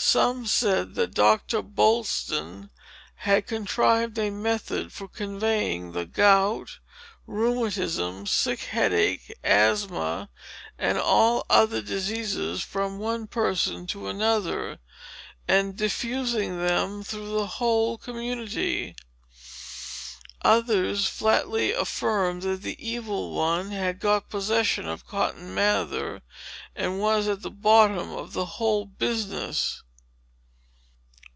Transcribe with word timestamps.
Some 0.00 0.46
said, 0.46 0.94
that 0.94 1.12
Doctor 1.14 1.60
Boylston 1.60 2.70
had 3.16 3.48
contrived 3.48 4.16
a 4.16 4.30
method 4.30 4.92
for 4.92 5.08
conveying 5.08 5.90
the 5.90 6.06
gout, 6.06 6.78
rheumatism, 7.26 8.24
sick 8.24 8.60
headache, 8.60 9.34
asthma, 9.42 10.28
and 10.78 10.98
all 10.98 11.44
other 11.50 11.82
diseases, 11.82 12.62
from 12.62 13.00
one 13.00 13.26
person 13.26 13.88
to 13.88 14.06
another, 14.06 14.78
and 15.48 15.76
diffusing 15.76 16.60
them 16.64 17.02
through 17.02 17.32
the 17.32 17.46
whole 17.48 17.98
community. 17.98 18.94
Others 20.42 21.08
flatly 21.08 21.72
affirmed 21.72 22.42
that 22.42 22.62
the 22.62 22.76
Evil 22.80 23.32
One 23.32 23.72
had 23.72 23.98
got 23.98 24.28
possession 24.28 24.86
of 24.86 25.08
Cotton 25.08 25.52
Mather, 25.52 26.22
and 26.76 27.00
was 27.00 27.26
at 27.26 27.42
the 27.42 27.50
bottom 27.50 28.10
of 28.12 28.32
the 28.32 28.46
whole 28.46 28.84
business. 28.86 29.82